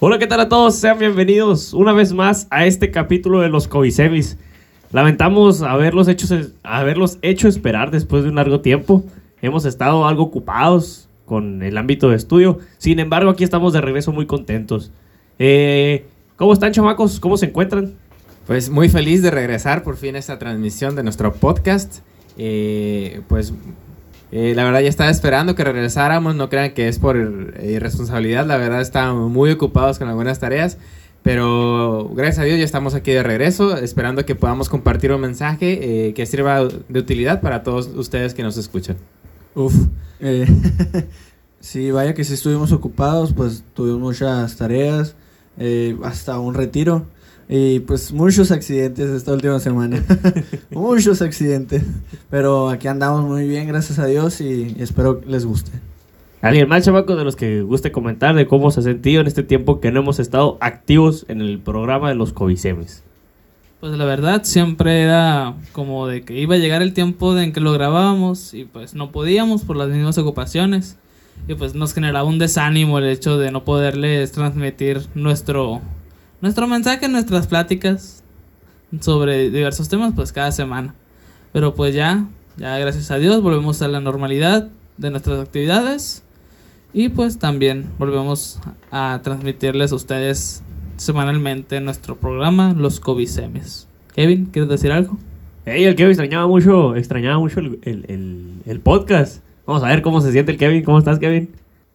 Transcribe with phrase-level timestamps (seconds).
[0.00, 0.74] Hola, ¿qué tal a todos?
[0.74, 4.36] Sean bienvenidos una vez más a este capítulo de los Covisemis.
[4.90, 6.26] Lamentamos haberlos hecho,
[6.64, 9.04] haberlos hecho esperar después de un largo tiempo.
[9.40, 12.58] Hemos estado algo ocupados con el ámbito de estudio.
[12.76, 14.90] Sin embargo, aquí estamos de regreso muy contentos.
[15.38, 16.04] Eh,
[16.34, 17.20] ¿Cómo están, chamacos?
[17.20, 17.94] ¿Cómo se encuentran?
[18.48, 22.00] Pues muy feliz de regresar por fin a esta transmisión de nuestro podcast.
[22.36, 23.54] Eh, pues
[24.36, 28.56] eh, la verdad ya estaba esperando que regresáramos, no crean que es por irresponsabilidad, la
[28.56, 30.76] verdad estábamos muy ocupados con algunas tareas,
[31.22, 36.12] pero gracias a Dios ya estamos aquí de regreso, esperando que podamos compartir un mensaje
[36.16, 38.96] que sirva de utilidad para todos ustedes que nos escuchan.
[39.54, 39.72] Uf,
[41.60, 45.14] sí, vaya que si estuvimos ocupados, pues tuvimos muchas tareas,
[46.02, 47.06] hasta un retiro.
[47.48, 50.02] Y pues muchos accidentes esta última semana.
[50.70, 51.82] muchos accidentes.
[52.30, 55.70] Pero aquí andamos muy bien, gracias a Dios, y, espero les guste.
[56.40, 59.42] ¿Alguien más, chamaco, de los que guste comentar de cómo se ha sentido en este
[59.42, 63.02] tiempo que no hemos estado activos en el programa de los Covisemes?
[63.80, 67.60] Pues la verdad siempre era como de que iba a llegar el tiempo en que
[67.60, 70.96] lo grabábamos y pues no podíamos por las mismas ocupaciones.
[71.48, 75.82] Y pues nos generaba un desánimo el hecho de no poderles transmitir nuestro
[76.44, 78.22] nuestro mensaje, nuestras pláticas
[79.00, 80.94] sobre diversos temas, pues cada semana.
[81.54, 82.26] Pero pues ya,
[82.58, 86.22] ya gracias a Dios volvemos a la normalidad de nuestras actividades
[86.92, 90.62] y pues también volvemos a transmitirles a ustedes
[90.98, 93.88] semanalmente nuestro programa Los Covisemes.
[94.14, 95.16] Kevin, ¿quieres decir algo?
[95.64, 99.42] Hey, el Kevin extrañaba mucho, extrañaba mucho el, el, el podcast.
[99.64, 100.84] Vamos a ver cómo se siente el Kevin.
[100.84, 101.48] ¿Cómo estás, Kevin?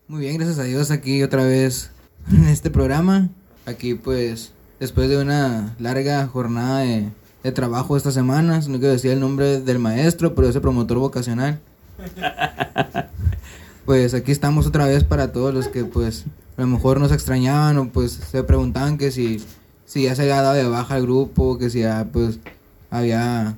[0.08, 1.92] Muy bien, gracias a Dios, aquí otra vez
[2.31, 3.30] en este programa.
[3.65, 7.11] Aquí pues después de una larga jornada de,
[7.53, 11.59] trabajo esta semana, no quiero decir el nombre del maestro, pero ese promotor vocacional.
[13.85, 16.25] pues aquí estamos otra vez para todos los que pues
[16.57, 19.43] a lo mejor nos extrañaban o pues se preguntaban que si,
[19.85, 22.39] si ya se había dado de baja el grupo, que si ya pues
[22.91, 23.55] había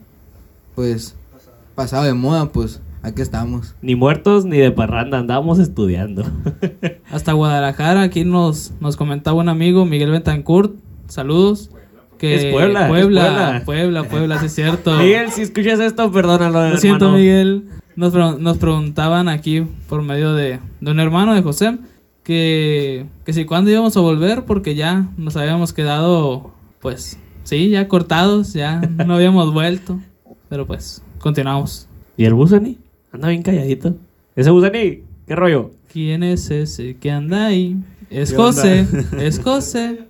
[0.75, 1.15] pues
[1.75, 3.75] pasado de moda, pues aquí estamos.
[3.81, 6.23] Ni muertos ni de parranda, andábamos estudiando.
[7.11, 10.73] Hasta Guadalajara, aquí nos, nos comentaba un amigo, Miguel Betancourt,
[11.07, 11.71] saludos.
[12.17, 14.95] Que es Puebla, Puebla, Puebla, Puebla, sí es cierto.
[14.97, 16.69] Miguel, si escuchas esto, perdónalo.
[16.69, 17.65] Lo siento, Miguel.
[17.95, 21.79] Nos, nos preguntaban aquí por medio de, de un hermano de José
[22.23, 27.87] que, que si cuándo íbamos a volver porque ya nos habíamos quedado, pues, sí, ya
[27.87, 29.99] cortados, ya no habíamos vuelto.
[30.49, 31.87] Pero pues, continuamos.
[32.17, 32.77] ¿Y el Busani?
[33.11, 33.97] Anda bien calladito.
[34.35, 35.03] ¿Ese Busani?
[35.27, 35.71] ¿Qué rollo?
[35.91, 37.75] ¿Quién es ese que anda ahí?
[38.09, 38.87] Es José,
[39.19, 40.07] es José.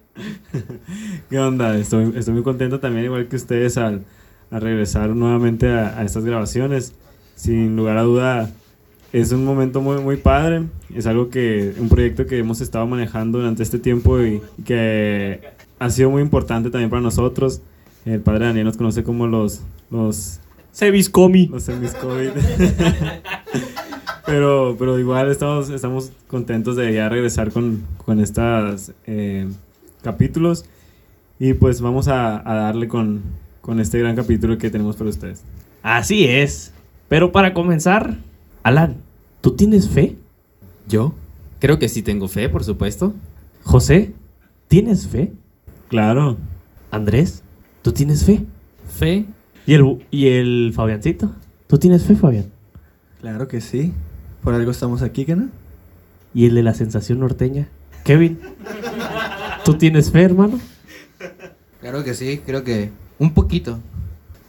[1.30, 1.76] ¿Qué onda?
[1.78, 4.04] Estoy, estoy muy contento también, igual que ustedes, al,
[4.52, 6.94] regresar nuevamente a, estas grabaciones.
[7.36, 8.52] Sin lugar a duda,
[9.12, 10.66] es un momento muy, muy padre.
[10.94, 15.42] Es algo que, un proyecto que hemos estado manejando durante este tiempo y que
[15.80, 17.62] ha sido muy importante también para nosotros.
[18.06, 20.40] El padre Daniel nos conoce como los, los
[20.72, 21.48] Seviscomi.
[21.48, 22.30] Los Seviscomi.
[24.26, 29.48] pero, pero igual estamos, estamos contentos de ya regresar con, con estos eh,
[30.02, 30.66] capítulos.
[31.40, 33.22] Y pues vamos a, darle con,
[33.62, 35.44] con este gran capítulo que tenemos para ustedes.
[35.82, 36.72] Así es.
[37.10, 38.18] Pero para comenzar,
[38.64, 38.98] Alan,
[39.42, 40.16] ¿tú tienes fe?
[40.88, 41.14] ¿Yo?
[41.60, 43.14] Creo que sí tengo fe, por supuesto.
[43.64, 44.14] José,
[44.68, 45.34] ¿tienes fe?
[45.90, 46.38] Claro.
[46.92, 47.44] Andrés,
[47.82, 48.46] ¿tú tienes fe?
[48.98, 49.26] Fe
[49.66, 51.32] ¿Y el, ¿Y el Fabiancito?
[51.68, 52.46] ¿Tú tienes fe, Fabián?
[53.22, 53.94] Claro que sí.
[54.44, 55.50] Por algo estamos aquí, ¿qué no?
[56.34, 57.68] ¿Y el de la sensación norteña?
[58.04, 58.40] Kevin,
[59.64, 60.60] ¿tú tienes fe, hermano?
[61.80, 62.90] Claro que sí, creo que
[63.20, 63.80] un poquito.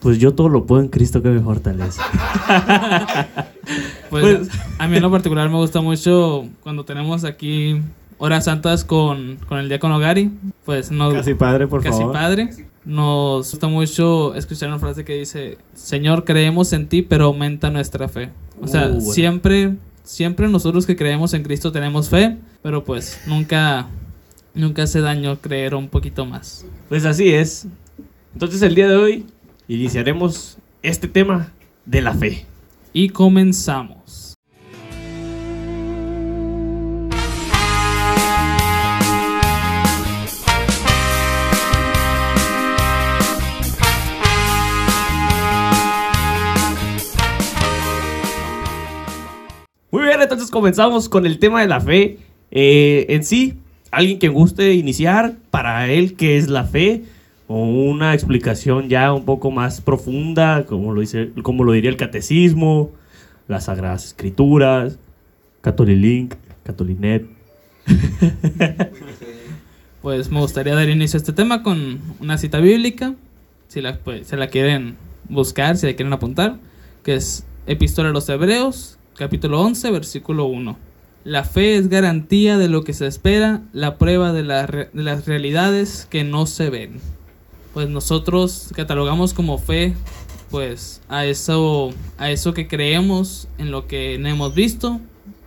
[0.00, 2.00] Pues yo todo lo puedo en Cristo que me fortalece.
[4.10, 4.48] pues, pues,
[4.78, 7.80] a mí en lo particular me gusta mucho cuando tenemos aquí
[8.18, 10.30] horas santas con, con el diácono Gary.
[10.64, 12.00] Pues no, casi padre, por favor.
[12.00, 17.26] Casi padre nos gusta mucho escuchar una frase que dice, Señor, creemos en ti, pero
[17.26, 18.30] aumenta nuestra fe.
[18.60, 23.88] O sea, uh, siempre, siempre nosotros que creemos en Cristo tenemos fe, pero pues nunca,
[24.54, 26.66] nunca hace daño creer un poquito más.
[26.88, 27.66] Pues así es.
[28.32, 29.26] Entonces el día de hoy
[29.68, 31.52] iniciaremos este tema
[31.86, 32.46] de la fe.
[32.92, 34.31] Y comenzamos.
[50.32, 52.18] Entonces comenzamos con el tema de la fe.
[52.50, 53.54] Eh, en sí,
[53.90, 57.04] alguien que guste iniciar para él qué es la fe
[57.46, 61.96] o una explicación ya un poco más profunda, como lo, dice, como lo diría el
[61.96, 62.90] catecismo,
[63.48, 64.98] las sagradas escrituras,
[65.60, 66.34] Catolilink,
[66.64, 67.26] Catolinet.
[70.02, 73.14] pues me gustaría dar inicio a este tema con una cita bíblica,
[73.68, 74.96] si la, pues, se la quieren
[75.28, 76.56] buscar, si la quieren apuntar,
[77.02, 80.76] que es Epístola a los Hebreos, capítulo 11, versículo 1.
[81.24, 86.06] La fe es garantía de lo que se espera, la prueba de, de las realidades
[86.10, 87.00] que no se ven.
[87.74, 89.94] Pues nosotros catalogamos como fe,
[90.50, 95.00] pues a eso, a eso que creemos en lo que no hemos visto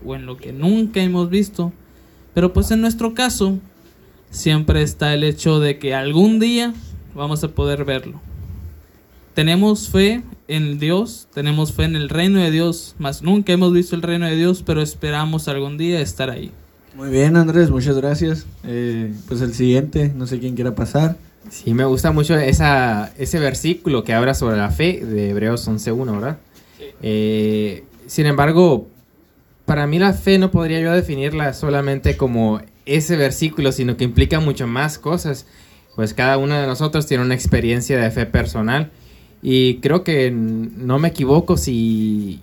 [0.06, 1.74] o en lo que nunca hemos visto.
[2.34, 3.60] Pero pues en nuestro caso,
[4.30, 6.74] siempre está el hecho de que algún día
[7.14, 8.22] vamos a poder verlo.
[9.36, 13.94] Tenemos fe en Dios, tenemos fe en el reino de Dios, más nunca hemos visto
[13.94, 16.52] el reino de Dios, pero esperamos algún día estar ahí.
[16.96, 18.46] Muy bien, Andrés, muchas gracias.
[18.64, 21.18] Eh, pues el siguiente, no sé quién quiera pasar.
[21.50, 26.14] Sí, me gusta mucho esa, ese versículo que habla sobre la fe de Hebreos 11.1,
[26.14, 26.38] ¿verdad?
[27.02, 28.88] Eh, sin embargo,
[29.66, 34.40] para mí la fe no podría yo definirla solamente como ese versículo, sino que implica
[34.40, 35.46] mucho más cosas.
[35.98, 38.92] Pues cada uno de nosotros tiene una experiencia de fe personal
[39.48, 42.42] y creo que no me equivoco si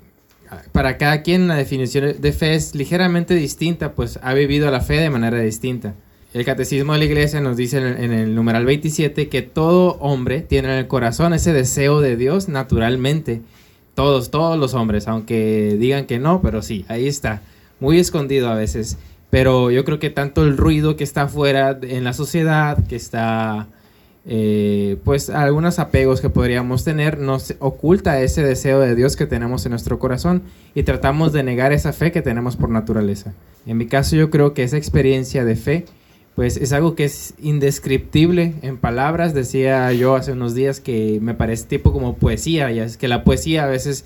[0.70, 5.00] para cada quien la definición de fe es ligeramente distinta, pues ha vivido la fe
[5.00, 5.96] de manera distinta.
[6.32, 10.68] El catecismo de la iglesia nos dice en el numeral 27 que todo hombre tiene
[10.68, 13.42] en el corazón ese deseo de Dios naturalmente.
[13.96, 17.42] Todos, todos los hombres, aunque digan que no, pero sí, ahí está.
[17.80, 18.96] Muy escondido a veces.
[19.28, 23.66] Pero yo creo que tanto el ruido que está afuera en la sociedad, que está,
[24.24, 29.66] eh, pues algunos apegos que podríamos tener, nos oculta ese deseo de Dios que tenemos
[29.66, 30.42] en nuestro corazón
[30.74, 33.34] y tratamos de negar esa fe que tenemos por naturaleza.
[33.66, 35.84] En mi caso yo creo que esa experiencia de fe
[36.34, 39.34] pues es algo que es indescriptible en palabras.
[39.34, 43.24] Decía yo hace unos días que me parece tipo como poesía, y es que la
[43.24, 44.04] poesía a veces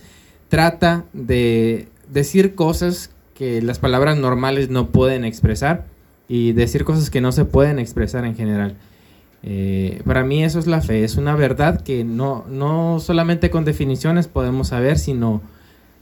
[0.49, 5.87] trata de decir cosas que las palabras normales no pueden expresar
[6.29, 8.77] y decir cosas que no se pueden expresar en general.
[9.49, 13.65] Eh, para mí eso es la fe, es una verdad que no, no solamente con
[13.65, 15.41] definiciones podemos saber, sino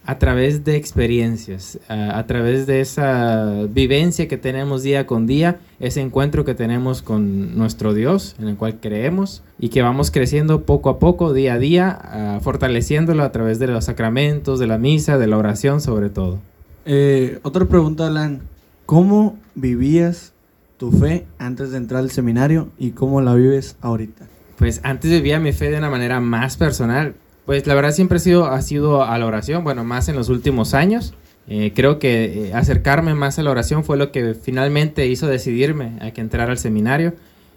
[0.06, 6.00] a través de experiencias, a, través de esa vivencia que tenemos día con día, ese
[6.00, 10.90] encuentro que tenemos con nuestro Dios, en el cual creemos y que vamos creciendo poco
[10.90, 15.26] a poco, día a día, fortaleciéndolo a través de los sacramentos, de la misa, de
[15.26, 16.38] la oración sobre todo.
[16.84, 18.42] Eh, otra pregunta, Alan.
[18.84, 20.33] ¿Cómo vivías
[20.76, 24.26] tu fe antes de entrar al seminario y cómo la vives ahorita?
[24.56, 27.14] Pues antes vivía mi fe de una manera más personal.
[27.46, 30.28] Pues la verdad siempre ha sido, ha sido a la oración, bueno, más en los
[30.28, 31.14] últimos años.
[31.46, 35.98] Eh, creo que eh, acercarme más a la oración fue lo que finalmente hizo decidirme
[36.00, 37.14] a que entrar al seminario.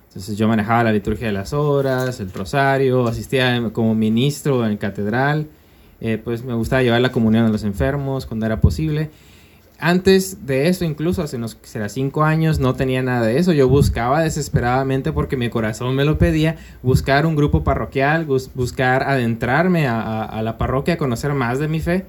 [0.09, 5.47] Entonces yo manejaba la liturgia de las horas, el rosario, asistía como ministro en catedral.
[6.01, 9.09] Eh, pues me gustaba llevar la comunión a los enfermos cuando era posible.
[9.79, 13.53] Antes de eso, incluso hace unos será cinco años, no tenía nada de eso.
[13.53, 19.03] Yo buscaba desesperadamente porque mi corazón me lo pedía, buscar un grupo parroquial, bus- buscar
[19.03, 22.05] adentrarme a, a- a la parroquia, conocer más de mi fe.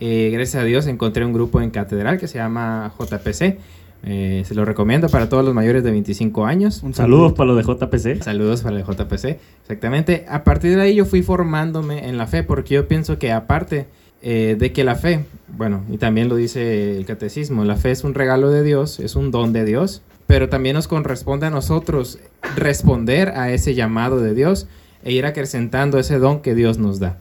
[0.00, 3.58] Eh, gracias a Dios encontré un grupo en catedral que se llama JPC.
[4.06, 6.82] Eh, se lo recomiendo para todos los mayores de 25 años.
[6.82, 8.22] Un Saludos para los de JPC.
[8.24, 10.26] Saludos para el JPC, exactamente.
[10.28, 13.86] A partir de ahí yo fui formándome en la fe, porque yo pienso que aparte
[14.26, 15.26] eh, de que la fe,
[15.56, 19.16] bueno, y también lo dice el catecismo, la fe es un regalo de Dios, es
[19.16, 22.18] un don de Dios, pero también nos corresponde a nosotros
[22.56, 24.66] responder a ese llamado de Dios
[25.04, 27.18] e ir acrecentando ese don que Dios nos da.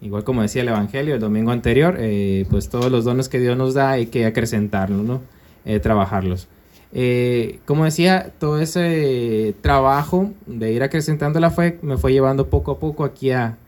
[0.00, 3.56] Igual como decía el Evangelio el domingo anterior, eh, pues todos los dones que Dios
[3.56, 5.20] nos da hay que acrecentarlos, ¿no?
[5.64, 6.48] Eh, trabajarlos.
[6.92, 12.72] Eh, como decía, todo ese trabajo de ir acrecentando la fe me fue llevando poco
[12.72, 13.58] a poco aquí a,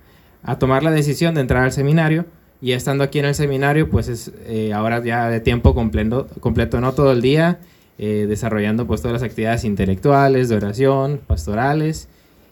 [0.42, 2.24] a tomar la decisión de entrar al seminario.
[2.62, 6.80] Y estando aquí en el seminario, pues es eh, ahora ya de tiempo completo, completo
[6.80, 7.58] no todo el día,
[7.98, 12.08] eh, desarrollando pues todas las actividades intelectuales, de oración, pastorales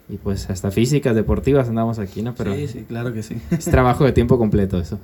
[0.09, 2.35] y pues hasta físicas, deportivas andamos aquí, ¿no?
[2.35, 3.37] Pero sí, sí, claro que sí.
[3.51, 4.99] es trabajo de tiempo completo eso.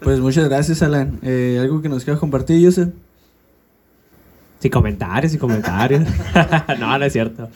[0.00, 1.18] Pues muchas gracias, Alan.
[1.22, 2.88] Eh, ¿Algo que nos quieras compartir, Joseph?
[4.60, 6.04] Sin comentarios, sin comentarios.
[6.80, 7.50] no, no es cierto.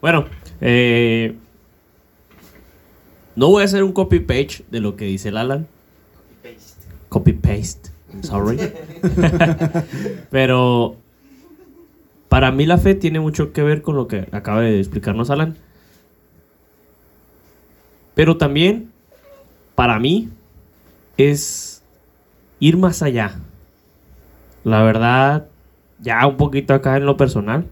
[0.00, 0.24] Bueno,
[0.60, 1.36] eh,
[3.36, 5.68] no voy a hacer un copy-page de lo que dice el Alan.
[7.16, 7.90] Copy-paste.
[8.20, 8.58] Sorry.
[10.30, 10.96] Pero
[12.28, 15.56] para mí la fe tiene mucho que ver con lo que acaba de explicarnos Alan.
[18.14, 18.90] Pero también,
[19.74, 20.28] para mí,
[21.16, 21.82] es
[22.60, 23.40] ir más allá.
[24.62, 25.46] La verdad,
[25.98, 27.64] ya un poquito acá en lo personal,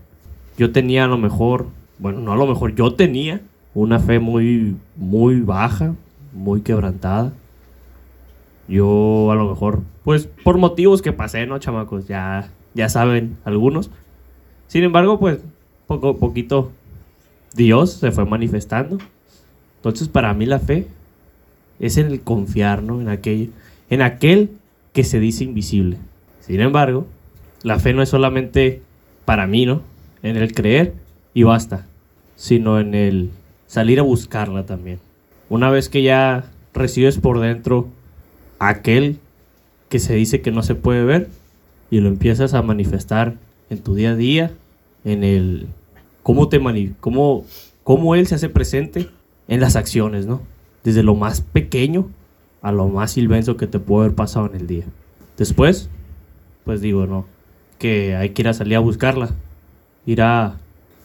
[0.57, 1.67] yo tenía a lo mejor,
[1.99, 3.43] bueno, no a lo mejor, yo tenía
[3.75, 5.95] una fe muy, muy baja,
[6.33, 7.35] muy quebrantada.
[8.69, 12.07] Yo a lo mejor, pues por motivos que pasé, ¿no, chamacos?
[12.07, 13.91] Ya, ya saben algunos.
[14.67, 15.41] Sin embargo, pues
[15.87, 16.73] poco a poquito
[17.55, 18.99] Dios se fue manifestando.
[19.77, 20.87] Entonces, para mí la fe
[21.79, 23.01] es en el confiar, ¿no?
[23.01, 23.53] En aquel,
[23.91, 24.51] en aquel
[24.93, 25.99] que se dice invisible.
[26.41, 27.07] Sin embargo,
[27.63, 28.83] la fe no es solamente
[29.25, 29.83] para mí, ¿no?
[30.23, 30.95] En el creer
[31.35, 31.87] y basta,
[32.37, 33.31] sino en el
[33.67, 35.01] salir a buscarla también.
[35.49, 37.89] Una vez que ya recibes por dentro
[38.69, 39.19] aquel
[39.89, 41.29] que se dice que no se puede ver
[41.91, 43.37] y lo empiezas a manifestar
[43.71, 44.53] en tu día a día,
[45.05, 45.69] en el
[46.23, 46.61] cómo te
[47.01, 47.45] cómo,
[47.83, 49.09] cómo él se hace presente
[49.49, 50.41] en las acciones, ¿no?
[50.83, 52.09] Desde lo más pequeño
[52.63, 54.85] a lo más inmenso que te puede haber pasado en el día.
[55.37, 55.91] Después,
[56.65, 57.27] pues digo, no,
[57.79, 59.31] que hay que ir a salir a buscarla,
[60.07, 60.57] ir a,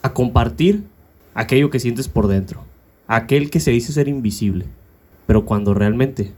[0.02, 0.84] a compartir
[1.34, 2.64] aquello que sientes por dentro,
[3.06, 4.64] aquel que se dice ser invisible,
[5.26, 6.32] pero cuando realmente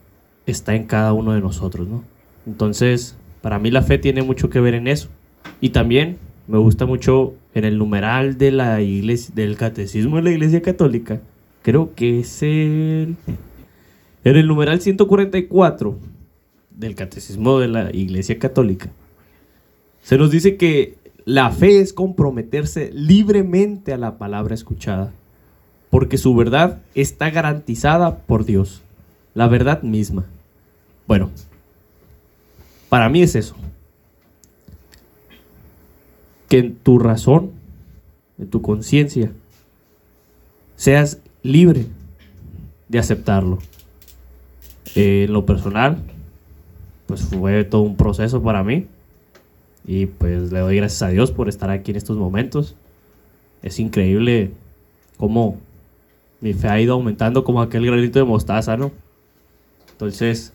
[0.47, 2.05] está en cada uno de nosotros, ¿no?
[2.47, 5.09] Entonces, para mí la fe tiene mucho que ver en eso.
[5.61, 10.31] Y también me gusta mucho en el numeral de la iglesia, del catecismo de la
[10.31, 11.21] iglesia católica.
[11.63, 13.17] Creo que es el...
[14.25, 15.99] En el numeral 144
[16.71, 18.91] del catecismo de la iglesia católica.
[20.03, 25.13] Se nos dice que la fe es comprometerse libremente a la palabra escuchada,
[25.91, 28.83] porque su verdad está garantizada por Dios,
[29.35, 30.25] la verdad misma.
[31.07, 31.31] Bueno,
[32.89, 33.55] para mí es eso.
[36.49, 37.53] Que en tu razón,
[38.39, 39.33] en tu conciencia,
[40.77, 41.87] seas libre
[42.89, 43.59] de aceptarlo.
[44.95, 46.03] Eh, en lo personal,
[47.07, 48.87] pues fue todo un proceso para mí.
[49.87, 52.77] Y pues le doy gracias a Dios por estar aquí en estos momentos.
[53.62, 54.53] Es increíble
[55.17, 55.59] cómo
[56.41, 58.93] mi fe ha ido aumentando como aquel granito de mostaza, ¿no?
[60.03, 60.53] Entonces,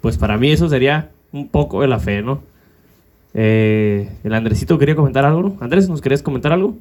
[0.00, 2.44] pues para mí eso sería un poco de la fe, ¿no?
[3.34, 5.56] Eh, el Andresito quería comentar algo.
[5.58, 6.76] Andrés, ¿nos querías comentar algo?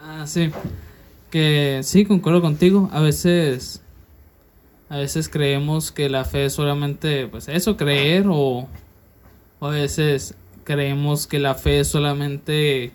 [0.00, 0.50] Ah, sí.
[1.30, 2.90] Que sí, concuerdo contigo.
[2.92, 3.82] A veces,
[4.88, 8.66] a veces creemos que la fe es solamente, pues eso, creer o,
[9.60, 10.34] o a veces
[10.64, 12.90] creemos que la fe es solamente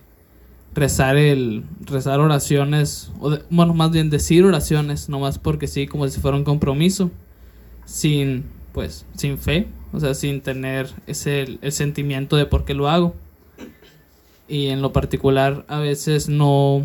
[0.74, 6.08] rezar el rezar oraciones o de- bueno más bien decir oraciones nomás porque sí como
[6.08, 7.12] si fuera un compromiso
[7.86, 12.90] sin pues sin fe o sea sin tener ese el sentimiento de por qué lo
[12.90, 13.14] hago.
[14.48, 16.84] Y en lo particular a veces no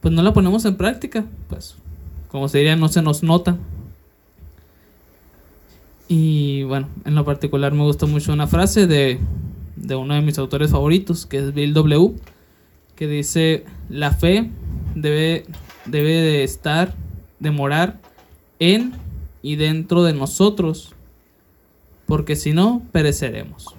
[0.00, 1.76] pues no la ponemos en práctica pues
[2.28, 3.56] como se diría no se nos nota.
[6.08, 9.18] Y bueno en lo particular me gusta mucho una frase de
[9.76, 12.14] de uno de mis autores favoritos que es Bill W
[13.02, 14.48] que dice la fe
[14.94, 15.44] debe
[15.86, 16.94] debe de estar
[17.40, 17.98] de morar
[18.60, 18.92] en
[19.42, 20.94] y dentro de nosotros
[22.06, 23.74] porque si no pereceremos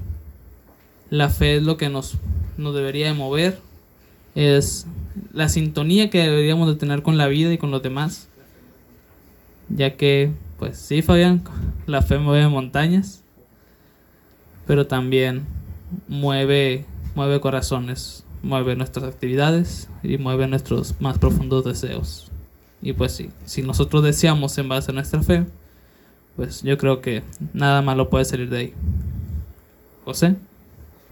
[1.10, 2.18] la fe es lo que nos
[2.58, 3.62] nos debería de mover
[4.36, 4.88] es
[5.32, 8.28] la sintonía que deberíamos de tener con la vida y con los demás
[9.70, 11.46] ya que pues sí Fabián
[11.86, 13.24] la fe mueve montañas
[14.68, 15.46] pero también
[16.10, 16.84] mueve
[17.16, 22.32] mueve corazones mueve nuestras actividades y mueve nuestros más profundos deseos
[22.82, 25.46] y pues sí si nosotros deseamos en base a nuestra fe
[26.36, 27.24] pues yo creo que
[27.54, 28.74] nada malo puede salir de ahí
[30.06, 30.36] José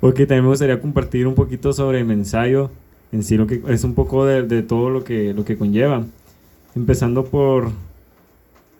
[0.04, 2.72] Ok, también me gustaría compartir un poquito sobre el ensayo,
[3.12, 6.04] en sí lo que es un poco de, de todo lo que, lo que conlleva.
[6.76, 7.70] Empezando por,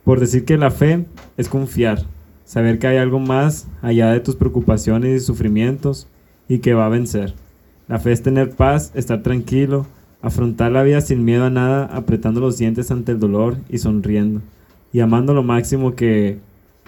[0.04, 1.06] por decir que la fe
[1.38, 2.06] es confiar,
[2.44, 6.08] saber que hay algo más allá de tus preocupaciones y sufrimientos
[6.50, 7.36] y que va a vencer.
[7.92, 9.86] La fe es tener paz, estar tranquilo,
[10.22, 14.40] afrontar la vida sin miedo a nada, apretando los dientes ante el dolor y sonriendo,
[14.94, 16.38] y amando lo máximo que,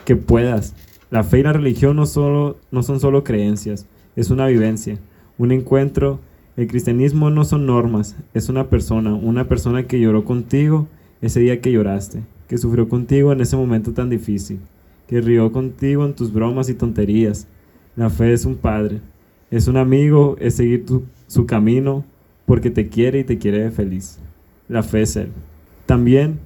[0.05, 0.73] que puedas.
[1.11, 4.97] La fe y la religión no, solo, no son solo creencias, es una vivencia,
[5.37, 6.21] un encuentro.
[6.55, 10.87] El cristianismo no son normas, es una persona, una persona que lloró contigo
[11.21, 14.61] ese día que lloraste, que sufrió contigo en ese momento tan difícil,
[15.07, 17.45] que rió contigo en tus bromas y tonterías.
[17.97, 19.01] La fe es un padre,
[19.55, 20.83] es un amigo, es seguir
[21.27, 22.03] su camino
[22.47, 24.17] porque te quiere y te quiere feliz.
[24.67, 25.29] La fe es Él.
[25.85, 26.39] También,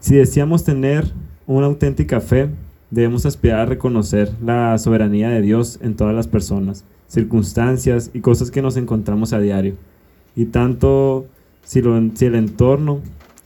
[0.00, 1.04] si deseamos tener
[1.46, 2.48] una auténtica fe,
[2.90, 8.50] debemos aspirar a reconocer la soberanía de Dios en todas las personas, circunstancias y cosas
[8.50, 9.74] que nos encontramos a diario.
[10.34, 11.26] Y tanto
[11.62, 13.00] si, lo, si el entorno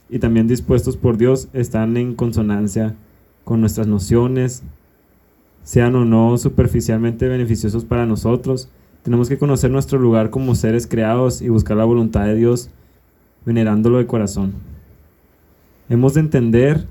[0.09, 2.95] y también dispuestos por Dios están en consonancia
[3.43, 4.63] con nuestras nociones,
[5.63, 8.69] sean o no superficialmente beneficiosos para nosotros,
[9.03, 12.69] tenemos que conocer nuestro lugar como seres creados y buscar la voluntad de Dios,
[13.45, 14.53] venerándolo de corazón.
[15.89, 16.85] Hemos de entender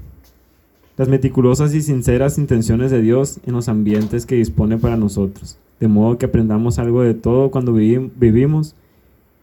[0.97, 5.88] las meticulosas y sinceras intenciones de Dios en los ambientes que dispone para nosotros, de
[5.88, 8.75] modo que aprendamos algo de todo cuando vivi- vivimos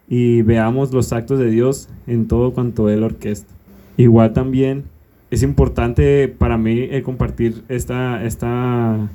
[0.08, 3.52] y veamos los actos de Dios en todo cuanto Él orquesta.
[3.98, 4.84] Igual también
[5.32, 9.10] es importante para mí el compartir esta, esta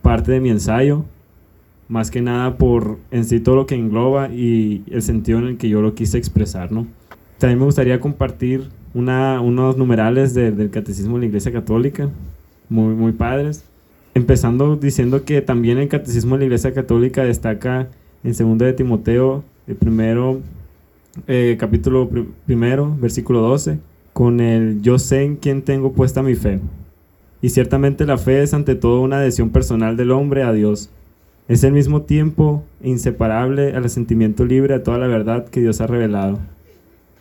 [0.00, 1.04] parte de mi ensayo,
[1.92, 5.56] más que nada por en sí todo lo que engloba y el sentido en el
[5.58, 6.86] que yo lo quise expresar, ¿no?
[7.36, 12.08] También me gustaría compartir una, unos numerales de- del Catecismo de la Iglesia Católica,
[12.70, 13.64] muy, muy padres.
[14.14, 17.88] Empezando diciendo que también el Catecismo de la Iglesia Católica destaca
[18.24, 20.40] en 2 de Timoteo, el primero,
[21.26, 23.78] eh, capítulo pri- primero, versículo 12,
[24.14, 26.58] con el yo sé en quién tengo puesta mi fe.
[27.42, 30.90] Y ciertamente la fe es ante todo una adhesión personal del hombre a Dios.
[31.48, 35.86] Es al mismo tiempo inseparable al asentimiento libre a toda la verdad que Dios ha
[35.86, 36.38] revelado.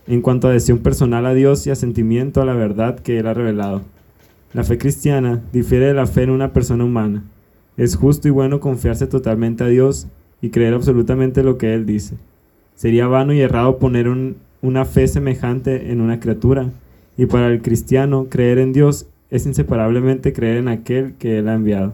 [0.07, 3.33] En cuanto a adhesión personal a Dios y asentimiento a la verdad que Él ha
[3.33, 3.81] revelado.
[4.53, 7.23] La fe cristiana difiere de la fe en una persona humana.
[7.77, 10.07] Es justo y bueno confiarse totalmente a Dios
[10.41, 12.15] y creer absolutamente lo que Él dice.
[12.75, 16.69] Sería vano y errado poner un- una fe semejante en una criatura,
[17.17, 21.53] y para el cristiano creer en Dios es inseparablemente creer en aquel que Él ha
[21.55, 21.93] enviado,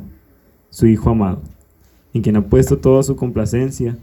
[0.69, 1.41] su Hijo amado,
[2.13, 3.97] en quien ha puesto toda su complacencia.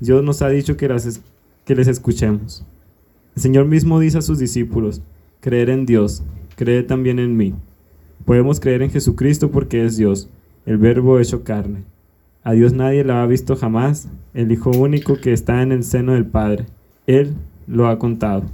[0.00, 1.20] Dios nos ha dicho que, las
[1.64, 2.64] que les escuchemos.
[3.34, 5.02] El Señor mismo dice a sus discípulos,
[5.40, 6.22] creer en Dios,
[6.56, 7.54] creed también en mí.
[8.24, 10.28] Podemos creer en Jesucristo porque es Dios,
[10.64, 11.84] el Verbo hecho carne.
[12.42, 16.12] A Dios nadie lo ha visto jamás, el Hijo único que está en el seno
[16.12, 16.66] del Padre.
[17.06, 17.34] Él
[17.66, 18.44] lo ha contado,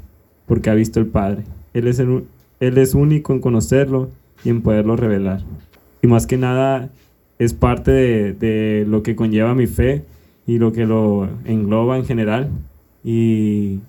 [0.46, 1.44] porque ha visto el Padre.
[1.74, 4.10] Él es, él es único en conocerlo
[4.44, 5.42] y en poderlo revelar.
[6.02, 6.90] Y más que nada
[7.42, 10.04] es parte de, de lo que conlleva mi fe
[10.46, 12.50] y lo que lo engloba en general.
[13.04, 13.80] Y,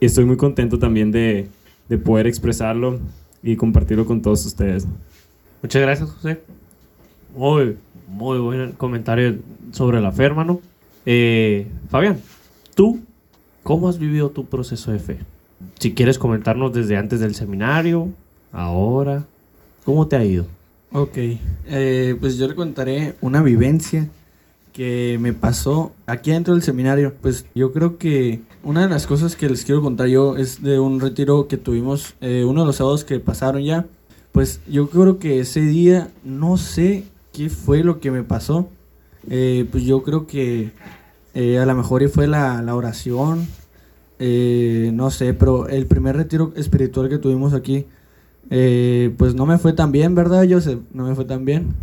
[0.00, 1.48] y estoy muy contento también de,
[1.88, 2.98] de poder expresarlo
[3.42, 4.86] y compartirlo con todos ustedes.
[5.62, 6.40] Muchas gracias, José.
[7.36, 7.76] Muy,
[8.08, 9.36] muy buen comentario
[9.72, 10.60] sobre la fe, hermano.
[11.06, 12.18] Eh, Fabián,
[12.74, 13.00] ¿tú
[13.62, 15.18] cómo has vivido tu proceso de fe?
[15.78, 18.08] Si quieres comentarnos desde antes del seminario,
[18.52, 19.24] ahora,
[19.84, 20.46] ¿cómo te ha ido?
[20.92, 21.16] Ok,
[21.66, 24.08] eh, pues yo le contaré una vivencia
[24.72, 27.12] que me pasó aquí dentro del seminario.
[27.20, 30.78] Pues yo creo que una de las cosas que les quiero contar yo es de
[30.78, 33.86] un retiro que tuvimos, eh, uno de los sábados que pasaron ya.
[34.32, 38.68] Pues yo creo que ese día no sé qué fue lo que me pasó.
[39.28, 40.70] Eh, pues yo creo que
[41.34, 43.46] eh, a lo mejor fue la, la oración,
[44.18, 47.86] eh, no sé, pero el primer retiro espiritual que tuvimos aquí,
[48.50, 50.80] eh, pues no me fue tan bien, ¿verdad, Joseph?
[50.92, 51.74] No me fue tan bien.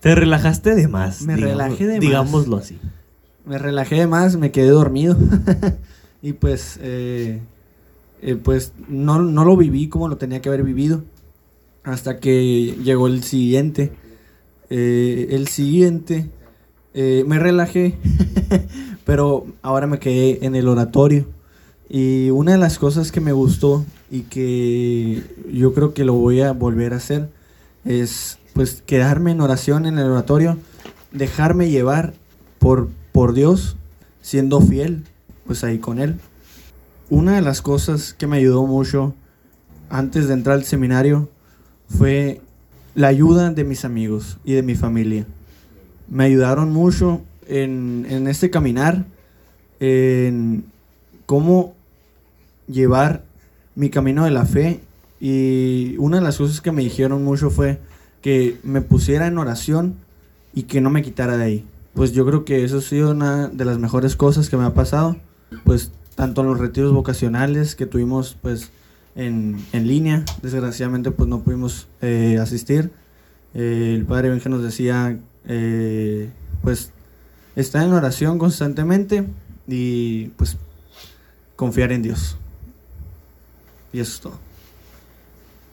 [0.00, 1.22] Te relajaste de más.
[1.22, 2.00] Me relajé de más.
[2.00, 2.78] Digámoslo así.
[3.46, 5.16] Me relajé de más, me quedé dormido.
[6.22, 7.40] y pues, eh,
[8.22, 11.02] eh, pues no, no lo viví como lo tenía que haber vivido.
[11.84, 13.92] Hasta que llegó el siguiente.
[14.70, 16.30] El siguiente,
[16.94, 17.94] me relajé,
[19.04, 21.26] pero ahora me quedé en el oratorio.
[21.88, 26.40] Y una de las cosas que me gustó y que yo creo que lo voy
[26.40, 27.28] a volver a hacer
[27.84, 30.56] es pues quedarme en oración en el oratorio,
[31.12, 32.14] dejarme llevar
[32.58, 33.76] por, por Dios,
[34.22, 35.04] siendo fiel,
[35.46, 36.16] pues ahí con Él.
[37.10, 39.14] Una de las cosas que me ayudó mucho
[39.90, 41.28] antes de entrar al seminario
[41.88, 42.40] fue
[42.94, 45.26] la ayuda de mis amigos y de mi familia.
[46.08, 49.04] Me ayudaron mucho en, en este caminar,
[49.80, 50.64] en
[51.26, 51.73] cómo
[52.66, 53.24] llevar
[53.74, 54.80] mi camino de la fe.
[55.20, 57.80] Y una de las cosas que me dijeron mucho fue
[58.20, 59.96] que me pusiera en oración
[60.54, 61.66] y que no me quitara de ahí.
[61.94, 64.74] Pues yo creo que eso ha sido una de las mejores cosas que me ha
[64.74, 65.16] pasado.
[65.64, 68.70] Pues tanto en los retiros vocacionales que tuvimos pues
[69.14, 70.24] en, en línea.
[70.42, 72.90] Desgraciadamente pues no pudimos eh, asistir.
[73.54, 76.30] Eh, el padre Benja nos decía eh,
[76.62, 76.90] pues
[77.56, 79.24] estar en oración constantemente
[79.68, 80.56] y pues
[81.56, 82.36] confiar en Dios.
[83.94, 84.38] Y eso es todo.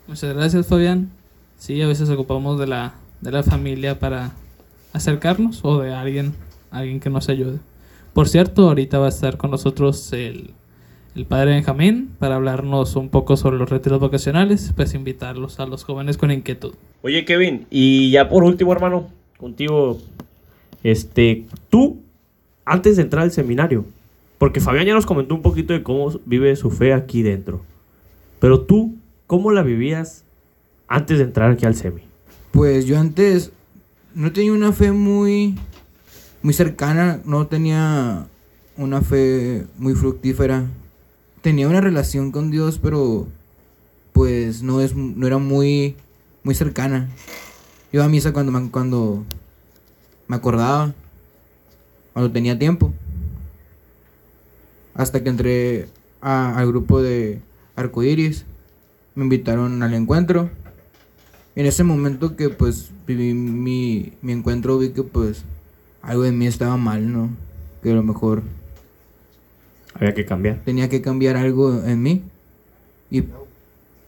[0.06, 1.10] Muchas gracias, Fabián.
[1.58, 4.30] Sí, a veces ocupamos de la, de la familia para
[4.92, 6.32] acercarnos o de alguien,
[6.70, 7.58] alguien que nos ayude.
[8.12, 10.50] Por cierto, ahorita va a estar con nosotros el,
[11.16, 15.82] el padre Benjamín para hablarnos un poco sobre los retiros vocacionales, pues invitarlos a los
[15.82, 16.74] jóvenes con inquietud.
[17.02, 19.98] Oye, Kevin, y ya por último, hermano, contigo,
[20.84, 22.00] este, tú,
[22.64, 23.84] antes de entrar al seminario,
[24.38, 27.62] porque Fabián ya nos comentó un poquito de cómo vive su fe aquí dentro,
[28.42, 28.96] pero tú,
[29.28, 30.24] ¿cómo la vivías
[30.88, 32.02] antes de entrar aquí al semi?
[32.50, 33.52] Pues yo antes
[34.16, 35.56] no tenía una fe muy,
[36.42, 38.26] muy cercana, no tenía
[38.76, 40.64] una fe muy fructífera.
[41.40, 43.28] Tenía una relación con Dios, pero
[44.12, 45.94] pues no, es, no era muy,
[46.42, 47.10] muy cercana.
[47.92, 49.22] Iba a misa cuando me, cuando
[50.26, 50.92] me acordaba,
[52.12, 52.92] cuando tenía tiempo.
[54.94, 55.86] hasta que entré
[56.20, 57.40] al grupo de
[57.76, 58.44] Arcoiris,
[59.14, 60.50] me invitaron al encuentro.
[61.54, 65.44] En ese momento que pues viví mi, mi encuentro vi que pues
[66.00, 67.30] algo de mí estaba mal, ¿no?
[67.82, 68.42] Que a lo mejor
[69.94, 70.62] Había que cambiar.
[70.64, 72.22] tenía que cambiar algo en mí.
[73.10, 73.24] Y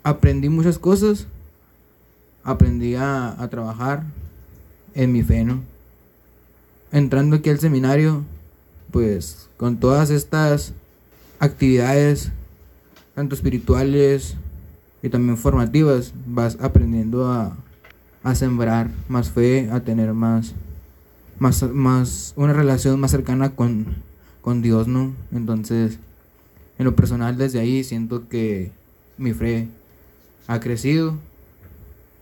[0.02, 1.26] aprendí muchas cosas.
[2.42, 4.04] Aprendí a, a trabajar
[4.94, 5.62] en mi fe, ¿no?
[6.92, 8.22] Entrando aquí al seminario,
[8.90, 10.72] pues con todas estas
[11.40, 12.30] actividades,
[13.14, 14.36] tanto espirituales
[15.02, 17.56] y también formativas, vas aprendiendo a,
[18.22, 20.54] a sembrar más fe, a tener más,
[21.38, 23.86] más, más, una relación más cercana con,
[24.40, 25.12] con Dios, ¿no?
[25.32, 25.98] Entonces,
[26.78, 28.72] en lo personal desde ahí siento que
[29.18, 29.68] mi fe
[30.46, 31.16] ha crecido,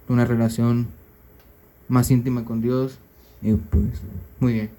[0.09, 0.89] una relación
[1.89, 2.99] más íntima con Dios
[3.41, 3.85] y pues
[4.41, 4.71] muy bien.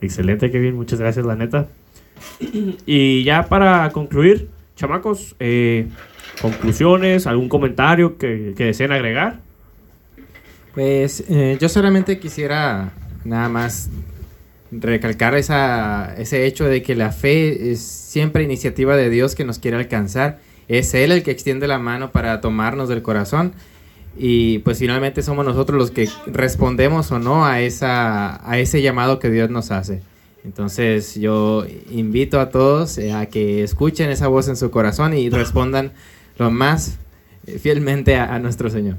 [0.00, 0.74] Excelente, Kevin.
[0.74, 1.68] Muchas gracias, la neta.
[2.86, 5.88] Y ya para concluir, chamacos, eh,
[6.40, 9.40] conclusiones, algún comentario que, deseen agregar.
[10.74, 12.92] Pues eh, yo solamente quisiera
[13.24, 13.90] nada más
[14.72, 19.58] recalcar esa, ese hecho de que la fe es siempre iniciativa de Dios que nos
[19.58, 20.38] quiere alcanzar.
[20.68, 23.52] Es Él el que extiende la mano para tomarnos del corazón.
[24.16, 29.18] Y pues finalmente somos nosotros los que respondemos o no a, esa, a ese llamado
[29.18, 30.02] que Dios nos hace.
[30.44, 35.28] Entonces yo invito a todos eh, a que escuchen esa voz en su corazón y
[35.28, 35.92] respondan
[36.38, 36.98] lo más
[37.46, 38.96] eh, fielmente a- a nuestro Señor.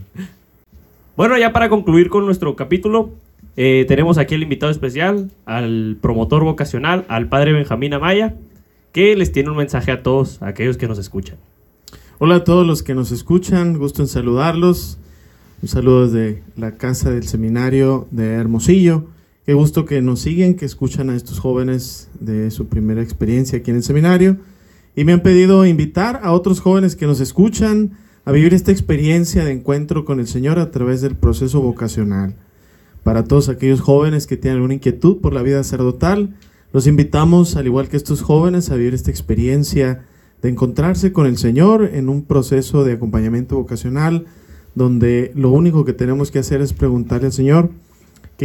[1.18, 3.10] Bueno, ya para concluir con nuestro capítulo,
[3.58, 8.36] eh, tenemos aquí el invitado especial, al promotor vocacional, al padre Benjamín Amaya,
[8.92, 11.38] que les tiene un mensaje a todos, a aquellos que nos escuchan.
[12.20, 14.98] Hola a todos los que nos escuchan, gusto en saludarlos.
[15.62, 19.06] Un saludo desde la casa del seminario de Hermosillo.
[19.44, 23.72] Qué gusto que nos siguen, que escuchan a estos jóvenes de su primera experiencia aquí
[23.72, 24.38] en el seminario.
[24.96, 29.44] Y me han pedido invitar a otros jóvenes que nos escuchan a vivir esta experiencia
[29.44, 32.36] de encuentro con el Señor a través del proceso vocacional.
[33.04, 36.36] Para todos aquellos jóvenes que tienen alguna inquietud por la vida sacerdotal,
[36.72, 40.06] los invitamos, al igual que estos jóvenes, a vivir esta experiencia
[40.44, 44.28] de encontrarse con el Señor en un proceso de acompañamiento vocacional
[44.76, 47.72] donde lo único que tenemos que hacer es preguntarle al Señor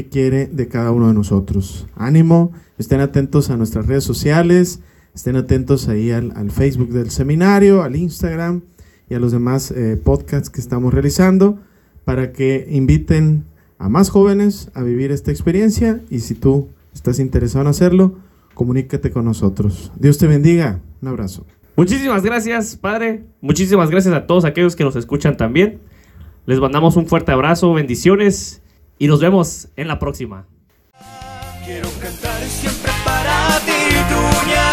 [0.04, 1.86] quiere de cada uno de nosotros.
[1.96, 4.80] Ánimo, estén atentos a nuestras redes sociales,
[5.14, 8.60] estén atentos ahí al, al Facebook del seminario, al Instagram
[9.08, 11.58] y a los demás eh, podcasts que estamos realizando
[12.04, 13.44] para que inviten
[13.78, 18.18] a más jóvenes a vivir esta experiencia y si tú estás interesado en hacerlo,
[18.54, 19.92] comunícate con nosotros.
[19.96, 20.80] Dios te bendiga.
[21.02, 21.46] Un abrazo.
[21.76, 23.24] Muchísimas gracias, padre.
[23.40, 25.80] Muchísimas gracias a todos aquellos que nos escuchan también.
[26.46, 28.62] Les mandamos un fuerte abrazo, bendiciones
[28.98, 30.46] y nos vemos en la próxima.
[31.64, 33.72] Quiero cantar siempre para ti,
[34.08, 34.65] tuña.